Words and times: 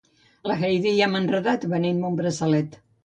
La 0.51 0.53
Heidi 0.61 0.93
ja 0.99 1.09
m'ha 1.11 1.21
enredat 1.25 1.67
venent-me 1.75 2.11
un 2.11 2.19
braçalet 2.23 2.81